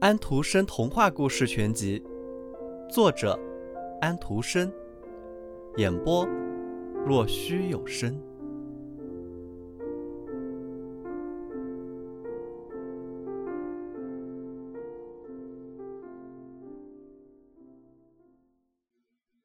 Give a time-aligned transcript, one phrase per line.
[0.00, 2.02] 安徒生童话故事全集，
[2.90, 3.38] 作者
[4.00, 4.70] 安徒生，
[5.78, 6.24] 演播
[7.04, 8.14] 若虚有声。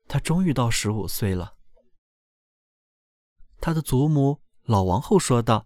[0.07, 1.53] 他终于到十五岁了。
[3.61, 5.65] 他的祖母老王后说道：“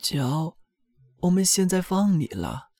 [0.00, 0.56] 瞧，
[1.18, 2.70] 我们现在放你了，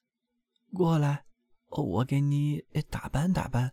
[0.73, 1.25] 过来，
[1.69, 3.73] 我给你打扮打扮，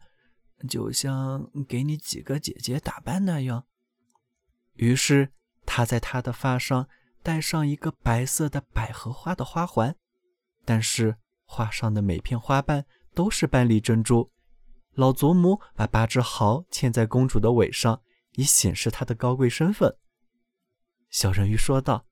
[0.67, 3.65] 就像给你几个姐姐打扮那样。”
[4.75, 5.31] 于是
[5.65, 6.87] 他在他的发上
[7.23, 9.95] 戴上一个白色的百合花的花环，
[10.65, 14.31] 但是花上的每片花瓣都是半粒珍珠。
[14.91, 18.01] 老祖母把八只毫嵌在公主的尾上，
[18.33, 19.95] 以显示她的高贵身份。
[21.09, 22.05] 小人鱼说道：“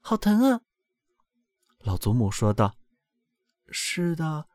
[0.00, 0.62] 好疼啊！”
[1.80, 2.76] 老祖母说道
[3.70, 4.46] ：“是的，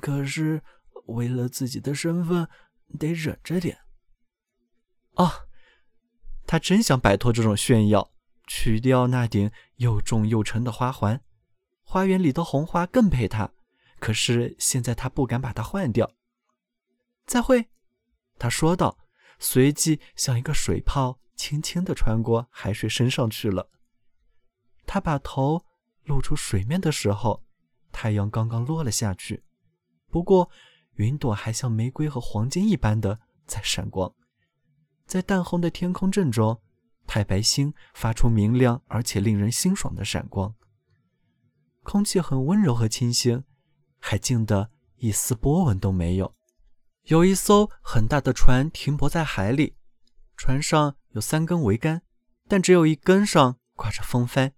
[0.00, 0.62] 可是
[1.06, 2.48] 为了自己的身份，
[2.98, 3.78] 得忍着点。”
[5.14, 5.46] 啊，
[6.46, 8.12] 他真想摆脱这种炫耀，
[8.46, 11.20] 取掉那顶又重又沉的花环。
[11.82, 13.50] 花园里的红花更配他，
[13.98, 16.12] 可是现在他不敢把它换掉。
[17.26, 17.68] 再会，
[18.38, 18.98] 他说道，
[19.38, 23.70] 随即像一个水泡，轻轻地穿过海水升上去了。
[24.86, 25.64] 他把头
[26.08, 27.44] 露出水面的时候，
[27.92, 29.44] 太阳刚刚落了下去，
[30.10, 30.50] 不过
[30.94, 34.12] 云朵还像玫瑰和黄金一般的在闪光。
[35.06, 36.60] 在淡红的天空阵中，
[37.06, 40.54] 太白星发出明亮而且令人心爽的闪光。
[41.82, 43.44] 空气很温柔和清新，
[43.98, 46.34] 还静得一丝波纹都没有。
[47.04, 49.76] 有一艘很大的船停泊在海里，
[50.36, 52.02] 船上有三根桅杆，
[52.46, 54.52] 但只有一根上挂着风帆，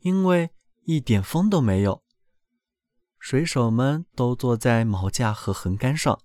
[0.00, 0.50] 因为
[0.84, 2.02] 一点风都没有。
[3.18, 6.20] 水手们都坐在锚架和横杆上，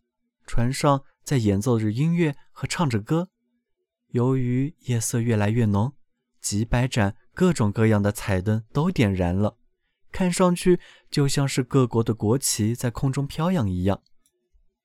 [0.46, 3.30] 船上在演奏着音乐和唱着歌。
[4.10, 5.94] 由于夜色越来越浓，
[6.42, 9.56] 几百盏各种各样的彩灯都点燃了，
[10.12, 14.02] 看上去就像是各国的国旗在空中飘扬一样。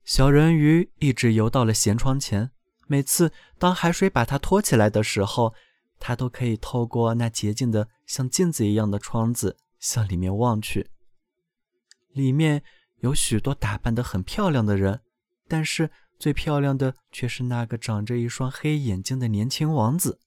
[0.04, 2.50] 小人鱼一直游到了舷窗前。
[2.86, 5.54] 每次当海水把它托起来的时候，
[5.98, 10.88] 它都可以透过那洁净的像镜子一样的窗子向里面望去。
[12.14, 12.62] 里面
[13.00, 15.02] 有许多打扮得很漂亮的人，
[15.46, 20.18] 但是最漂亮的却是那个长着一双黑眼睛的年轻王子。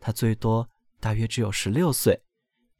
[0.00, 2.22] 他最多大约只有十六岁。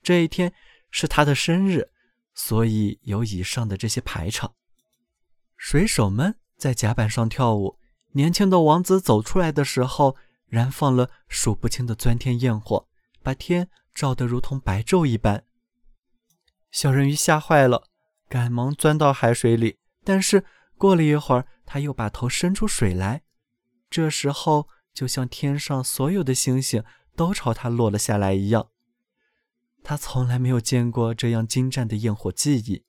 [0.02, 0.54] 这一天
[0.91, 1.91] 是他的生日，
[2.34, 4.54] 所以有以上的这些排场。
[5.58, 7.78] 水手们在甲板上跳舞。
[8.14, 10.16] 年轻的王子走出来的时候，
[10.47, 12.88] 燃放了数不清的钻天焰火，
[13.22, 15.44] 把天照得如同白昼一般。
[16.72, 17.84] 小人鱼吓坏了，
[18.28, 19.78] 赶忙钻到海水里。
[20.03, 20.44] 但是
[20.77, 23.22] 过了一会儿，他又把头伸出水来。
[23.91, 26.82] 这时候，就像天上所有的星星
[27.15, 28.71] 都朝他落了下来一样。
[29.84, 32.84] 他从来没有见过这样精湛的焰火技艺，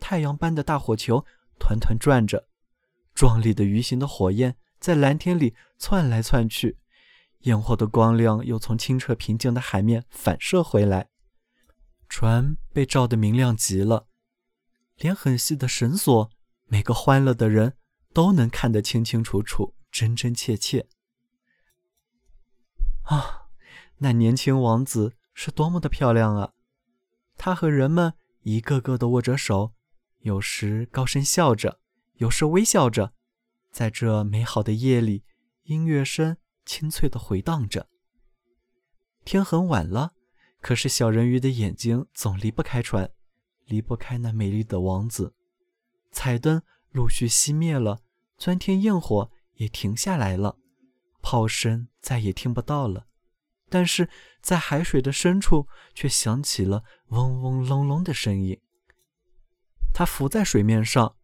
[0.00, 1.24] 太阳般的大火球。
[1.60, 2.46] 团团转着，
[3.12, 6.78] 壮丽的鱼形的火焰在蓝天里窜来窜去，
[7.40, 11.08] 焰火的光亮又从清澈平静的海面反射回来，
[12.20, 14.08] 船被照得明亮极了，
[14.96, 16.28] 连很细的绳索，
[16.64, 17.76] 每个欢乐的人
[18.12, 20.88] 都能看得清清楚楚、真真切切。
[23.02, 23.46] 啊，
[23.98, 26.54] 那年轻王子是多么的漂亮啊！
[27.36, 29.74] 他和人们一个个的握着手。
[30.22, 31.78] 有时高声笑着，
[32.14, 33.12] 有时微笑着，
[33.70, 35.22] 在这美好的夜里，
[35.62, 36.36] 音乐声
[36.66, 37.88] 清脆地回荡着。
[39.24, 40.14] 天很晚了，
[40.60, 43.10] 可是小人鱼的眼睛总离不开船，
[43.66, 45.34] 离不开那美丽的王子。
[46.10, 48.00] 彩灯陆续熄灭了，
[48.36, 50.58] 钻天焰火也停下来了，
[51.22, 53.06] 炮声再也听不到了，
[53.68, 54.08] 但是
[54.40, 58.60] 在海水的深处却响起了嗡嗡隆隆的声音。
[59.92, 61.16] 他浮在水面上，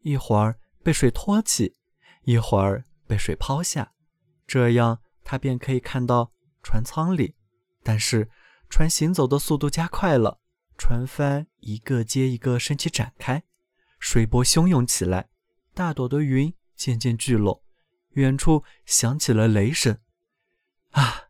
[0.00, 1.76] 一会儿被水托起，
[2.22, 3.92] 一会儿被水抛下，
[4.46, 6.32] 这样他便可以看到
[6.62, 7.34] 船舱里。
[7.82, 8.30] 但是
[8.74, 10.40] 船行走的速度加快了，
[10.76, 13.44] 船帆一个接一个升起展开，
[14.00, 15.28] 水波汹涌起来，
[15.72, 17.62] 大朵的云渐渐聚拢，
[18.14, 19.96] 远处响起了雷声。
[20.90, 21.28] 啊，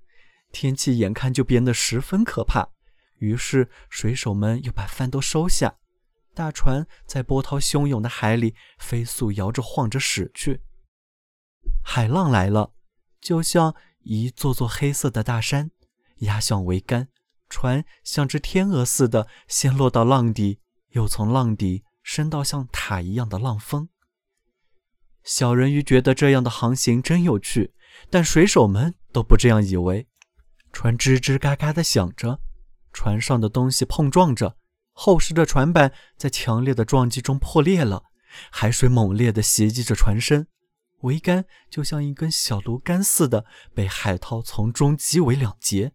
[0.52, 2.70] 天气眼看就变得十分可怕。
[3.18, 5.76] 于是水手们又把帆都收下。
[6.32, 10.62] 大船在波涛汹涌的海里飞速摇着晃着驶去，
[11.84, 12.72] 海浪来了，
[13.20, 15.70] 就像一座座黑色的大山
[16.20, 17.08] 压向桅杆，
[17.54, 20.58] 船像只天鹅似的，先落到浪底，
[20.90, 23.88] 又从浪底升到像塔一样的浪峰。
[25.22, 27.72] 小人鱼觉得这样的航行真有趣，
[28.10, 30.08] 但水手们都不这样以为。
[30.72, 32.40] 船吱吱嘎嘎地响着，
[32.92, 34.56] 船上的东西碰撞着，
[34.90, 38.02] 厚实的船板在强烈的撞击中破裂了。
[38.50, 40.48] 海水猛烈地袭击着船身，
[41.02, 45.92] 桅杆就像一根小芦竿似的被海涛从中击为两截。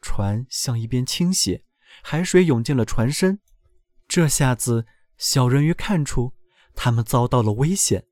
[0.00, 1.64] 船向一边倾斜，
[2.02, 3.40] 海水涌进了船身。
[4.08, 4.86] 这下子，
[5.16, 6.34] 小人鱼看出
[6.74, 8.06] 他们遭到了危险，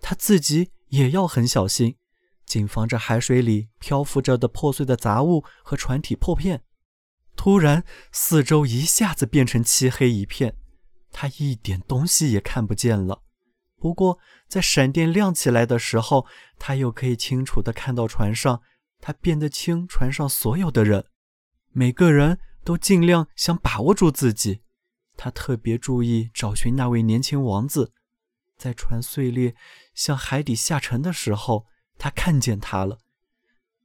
[0.00, 1.96] 他自己也要很小心，
[2.44, 6.62] 谨防着海水里漂浮着的破碎的杂物和船体破片。
[7.36, 10.56] 突然，四周一下子变成漆黑一片，
[11.10, 13.22] 他一点东西也看不见了。
[13.76, 14.18] 不过，
[14.48, 16.26] 在闪电亮起来的时候，
[16.58, 18.62] 他又可以清楚地看到船上，
[19.00, 21.06] 他辨得清船上所有的人。
[21.76, 24.62] 每个人都尽量想把握住自己。
[25.16, 27.92] 他特别注意找寻那位年轻王子。
[28.56, 29.56] 在船碎裂
[29.92, 31.66] 向海底下沉的时候，
[31.98, 33.00] 他看见他了。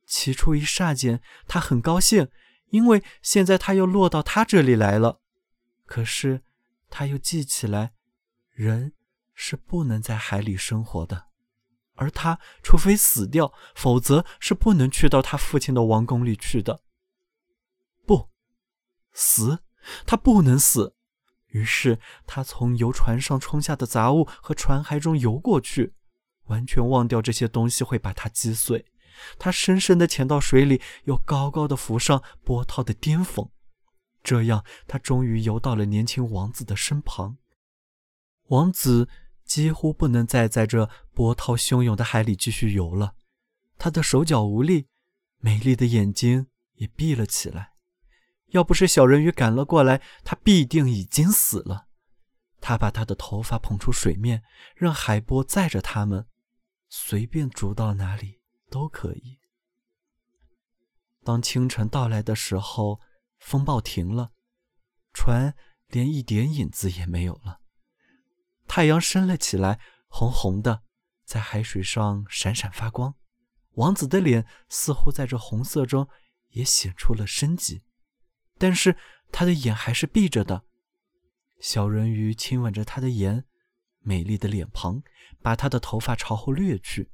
[0.06, 2.30] 起初一霎间，他很高兴，
[2.70, 5.22] 因为现在他又落到他这里来了。
[5.88, 6.44] 可是
[6.92, 7.94] 他又记起来，
[8.52, 8.94] 人
[9.34, 11.26] 是不能在海里生活的，
[11.96, 16.82] 而他除非死掉，否则是不能去到他父亲的王宫里去的。
[19.14, 19.60] 死，
[20.06, 20.96] 他不能死。
[21.48, 25.94] 于是他从游船上冲下的杂物和船骸中游过去，
[26.46, 28.86] 完全忘掉这些东西会把他击碎。
[29.38, 33.50] 他深深地潜到水里，又高高的浮上波涛的巅峰。
[34.22, 37.38] 这样，他终于游到了年轻王子的身旁。
[38.50, 39.10] 王子
[39.44, 43.16] 几乎不能再在这波涛汹涌的海里继续游了，
[43.78, 44.88] 他的手脚无力，
[45.40, 47.74] 美丽的眼睛也闭了起来。
[48.52, 51.88] 要不是小人鱼赶了过来，他必定已经死了。
[52.62, 54.44] 他把他的头发捧出水面，
[54.76, 56.28] 让海波载着他们，
[56.90, 59.40] 随便逐到哪里都可以。
[61.24, 63.00] 当清晨到来的时候，
[63.38, 64.32] 风暴停了，
[65.14, 65.56] 船
[65.88, 67.62] 连一点影子也没有了。
[68.68, 70.84] 太阳升了起来，红红的，
[71.24, 73.16] 在海水上闪闪发光。
[73.74, 76.10] 王子的脸似乎在这红色中
[76.50, 77.84] 也显出了生机。
[78.60, 78.96] 但是
[79.32, 80.64] 他的眼还是闭着的。
[81.60, 83.46] 小人鱼亲吻着他的眼，
[84.02, 85.02] 美丽的脸庞，
[85.42, 87.10] 把他的头发朝后掠去。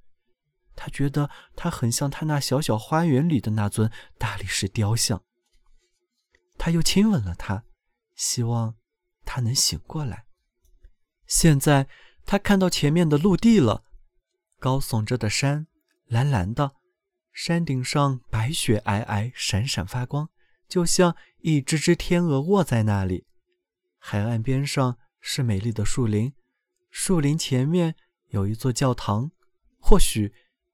[0.76, 5.24] 他觉得他很像他那小小花园里的那尊大理石雕像。
[6.58, 7.64] 他又亲吻了他，
[8.16, 8.76] 希望
[9.24, 10.26] 他能醒过来。
[11.28, 11.88] 现在
[12.26, 13.84] 他看到前面的陆地了，
[14.60, 15.68] 高耸着的山，
[16.08, 16.74] 蓝蓝的，
[17.32, 20.30] 山顶上白雪皑皑，闪闪发光。
[20.68, 23.26] 就像一只只天鹅卧在那里，
[23.98, 26.34] 海岸边上是美丽的树林，
[26.90, 27.96] 树林前面
[28.30, 29.32] 有一座教堂，
[29.80, 30.34] 或许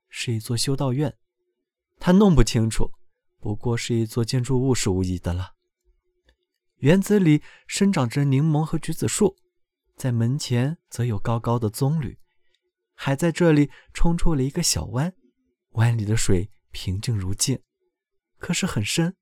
[0.10, 1.18] 是一座修道院，
[2.00, 2.92] 他弄不清楚，
[3.40, 5.56] 不过是一座建筑物是无疑的了。
[6.78, 9.38] 园子里生长着柠檬和橘子树，
[9.96, 12.18] 在门前则有高高的棕榈，
[12.96, 15.14] 还在这里冲出了一个小湾，
[15.74, 17.62] 湾里的水平静如镜，
[18.40, 19.16] 可是很深。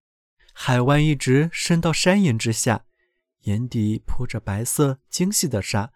[0.61, 2.83] 海湾一直伸到山岩之下，
[3.43, 5.89] 眼底铺着白色精细的沙。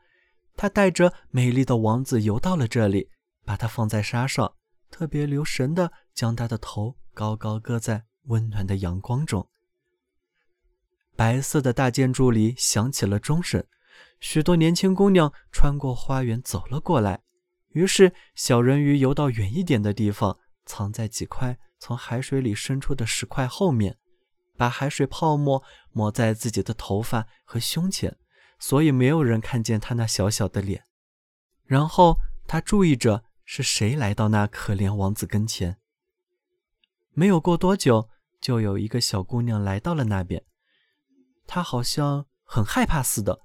[0.56, 3.10] 他带着美丽的王子游到了这里，
[3.44, 4.56] 把它放在沙上，
[4.90, 9.46] 特别留神地将他的头高高搁在温暖的阳光中。
[11.18, 13.62] 白色的大建筑里响起了钟声，
[14.22, 17.20] 许多年轻姑娘穿过花园走了过来。
[17.74, 23.98] 于是小人鱼游到远一点的地方，藏在几块从海水里伸出的石块后面。
[24.64, 28.18] 把海水泡沫抹在自己的头发和胸前，
[28.58, 30.86] 所以没有人看见他那小小的脸。
[31.66, 32.18] 然后
[32.48, 35.80] 他注意着是谁来到那可怜王子跟前。
[37.12, 38.08] 没有过多久，
[38.40, 40.42] 就有一个小姑娘来到了那边。
[41.46, 43.42] 她好像很害怕似的。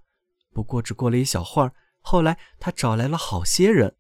[0.53, 3.97] 不过只过了一小会儿，后来她找来了好些人。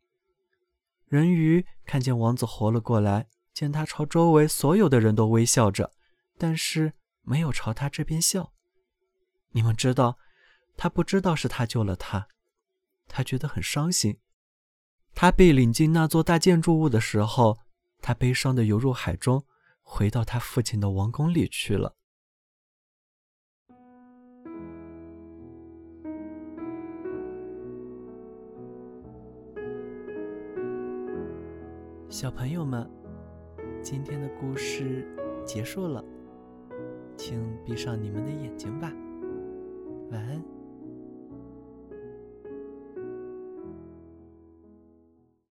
[1.08, 5.90] 人鱼看见王子活了过来，见他朝周围所有的人都微笑着，
[6.38, 6.92] 但是。
[7.28, 8.54] 没有朝他这边笑，
[9.50, 10.16] 你们知道，
[10.78, 12.26] 他不知道是他救了他，
[13.06, 14.18] 他觉得很伤心。
[15.14, 17.58] 他被领进那座大建筑物的时候，
[18.00, 19.44] 他悲伤的游入海中，
[19.82, 21.96] 回到他父亲的王宫里去了。
[32.08, 32.90] 小朋友们，
[33.82, 35.06] 今天的故事
[35.46, 36.02] 结束了。
[37.18, 38.92] 请闭上你们的眼睛吧，
[40.12, 40.57] 晚安。